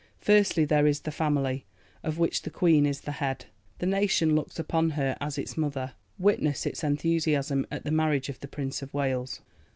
[0.17, 1.63] Firstly: there is the Family,
[2.01, 3.45] of which the Queen is the head;
[3.77, 8.39] the Nation looks upon her as its mother, witness its enthusiasm at the marriage of
[8.39, 9.41] the Prince of Wales.